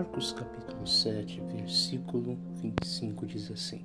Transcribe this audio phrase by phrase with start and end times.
[0.00, 3.84] Marcos capítulo 7, versículo 25 diz assim: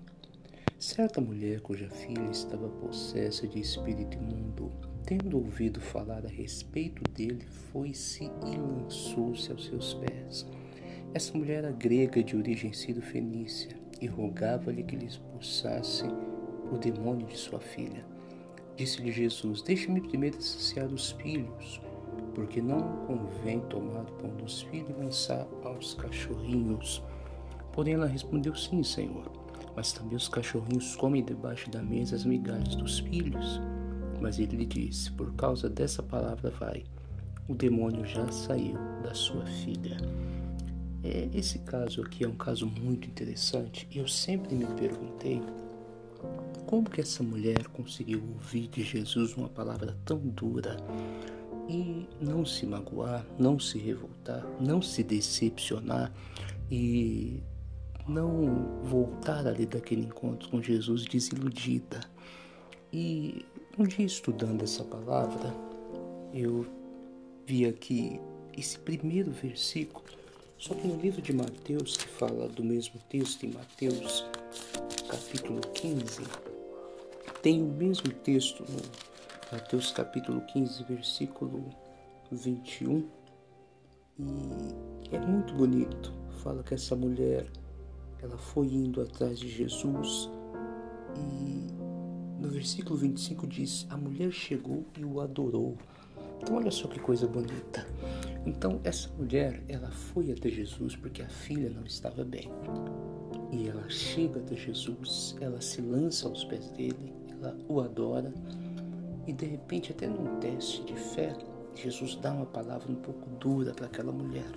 [0.80, 4.72] Certa mulher cuja filha estava possessa de espírito imundo,
[5.06, 10.48] tendo ouvido falar a respeito dele, foi-se e lançou-se aos seus pés.
[11.14, 16.06] Essa mulher era grega de origem sírio-fenícia e rogava-lhe que lhe expulsasse
[16.72, 18.06] o demônio de sua filha.
[18.78, 21.82] Disse-lhe Jesus: Deixe-me primeiro saciar os filhos,
[22.34, 27.02] porque não convém tomar o pão dos filhos e lançar aos cachorrinhos.
[27.72, 29.32] Porém ela respondeu: Sim, Senhor,
[29.76, 33.62] mas também os cachorrinhos comem debaixo da mesa as migalhas dos filhos.
[34.20, 36.84] Mas ele lhe disse: Por causa dessa palavra, vai,
[37.48, 39.98] o demônio já saiu da sua filha.
[41.04, 45.40] É, esse caso aqui é um caso muito interessante e eu sempre me perguntei
[46.66, 50.78] como que essa mulher conseguiu ouvir de Jesus uma palavra tão dura
[51.68, 56.14] e não se magoar, não se revoltar, não se decepcionar
[56.70, 57.44] e
[58.08, 62.02] não voltar ali daquele encontro com Jesus desiludida.
[62.94, 63.46] E
[63.78, 65.54] um dia estudando essa palavra,
[66.34, 66.66] eu
[67.46, 68.20] vi aqui
[68.58, 70.06] esse primeiro versículo
[70.58, 74.26] só que no livro de Mateus, que fala do mesmo texto, em Mateus
[75.08, 76.24] capítulo 15,
[77.42, 78.82] tem o mesmo texto no
[79.52, 81.70] Mateus capítulo 15, versículo
[82.32, 83.08] 21,
[84.18, 86.12] e é muito bonito.
[86.42, 87.46] Fala que essa mulher,
[88.24, 90.32] ela foi indo atrás de Jesus
[91.16, 91.68] e
[92.42, 95.78] no versículo 25 diz: A mulher chegou e o adorou.
[96.42, 97.88] Então, olha só que coisa bonita.
[98.48, 102.50] Então, essa mulher, ela foi até Jesus porque a filha não estava bem.
[103.52, 108.34] E ela chega até Jesus, ela se lança aos pés dele, ela o adora.
[109.28, 111.36] E de repente, até num teste de fé,
[111.74, 114.52] Jesus dá uma palavra um pouco dura para aquela mulher.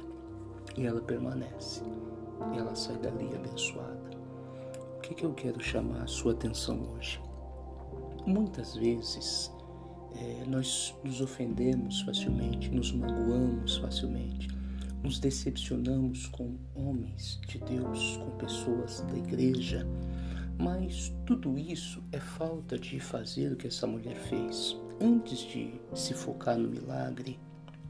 [0.76, 1.82] E ela permanece.
[2.54, 4.08] E ela sai dali abençoada.
[4.96, 7.20] O que, que eu quero chamar a sua atenção hoje?
[8.26, 9.50] Muitas vezes
[10.14, 14.48] é, nós nos ofendemos facilmente, nos magoamos facilmente,
[15.02, 19.86] nos decepcionamos com homens de Deus, com pessoas da igreja,
[20.58, 24.76] mas tudo isso é falta de fazer o que essa mulher fez.
[25.00, 27.38] Antes de se focar no milagre,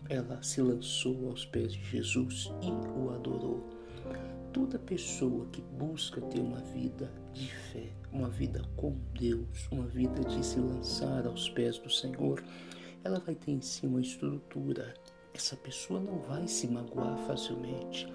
[0.08, 3.78] ela se lançou aos pés de Jesus e o adorou
[4.52, 10.24] toda pessoa que busca ter uma vida de fé, uma vida com Deus, uma vida
[10.24, 12.42] de se lançar aos pés do Senhor,
[13.04, 14.94] ela vai ter em si uma estrutura.
[15.32, 18.12] Essa pessoa não vai se magoar facilmente.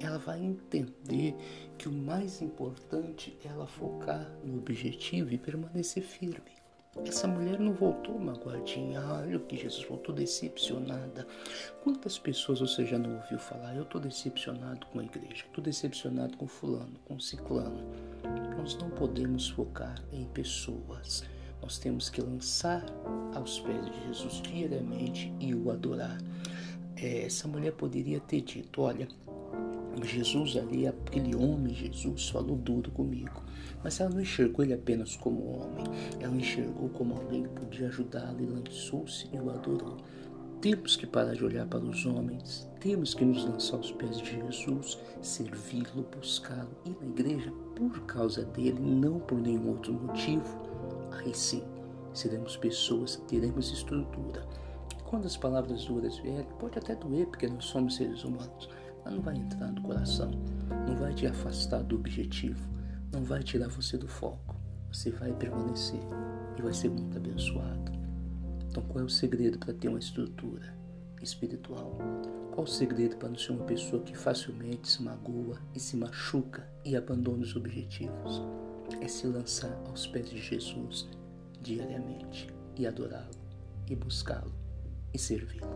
[0.00, 1.36] Ela vai entender
[1.76, 6.60] que o mais importante é ela focar no objetivo e permanecer firme.
[7.04, 11.26] Essa mulher não voltou magoadinha, olha o que Jesus voltou decepcionada.
[11.84, 13.76] Quantas pessoas você já não ouviu falar?
[13.76, 17.84] Eu estou decepcionado com a igreja, estou decepcionado com fulano, com ciclano.
[18.56, 21.22] Nós não podemos focar em pessoas.
[21.62, 22.84] Nós temos que lançar
[23.34, 26.18] aos pés de Jesus diariamente e o adorar.
[26.96, 29.06] É, essa mulher poderia ter dito: Olha,
[30.04, 33.42] Jesus ali, aquele homem Jesus, falou duro comigo.
[33.82, 35.84] Mas ela não enxergou ele apenas como homem,
[36.20, 39.96] ela enxergou como alguém que podia ajudá-la e lançou-se e o adorou.
[40.60, 44.32] Temos que parar de olhar para os homens, temos que nos lançar aos pés de
[44.32, 50.44] Jesus, servi-lo, buscá-lo, ir na igreja por causa dele, não por nenhum outro motivo.
[51.12, 51.62] Aí sim,
[52.12, 54.46] seremos pessoas teremos estrutura.
[55.04, 58.68] Quando as palavras duras vierem, pode até doer, porque nós somos seres humanos,
[59.04, 60.30] mas não vai entrar no coração,
[60.86, 62.70] não vai te afastar do objetivo
[63.12, 64.56] não vai tirar você do foco.
[64.92, 66.00] Você vai permanecer
[66.56, 67.92] e vai ser muito abençoado.
[68.68, 70.74] Então, qual é o segredo para ter uma estrutura
[71.20, 71.98] espiritual?
[72.52, 76.68] Qual o segredo para não ser uma pessoa que facilmente se magoa e se machuca
[76.84, 78.42] e abandona os objetivos?
[79.00, 81.08] É se lançar aos pés de Jesus
[81.60, 83.30] diariamente e adorá-lo
[83.88, 84.52] e buscá-lo
[85.12, 85.68] e servi-lo.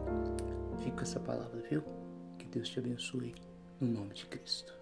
[0.82, 1.82] Fica essa palavra, viu?
[2.54, 3.34] Deus te abençoe
[3.80, 4.72] no nome de Cristo.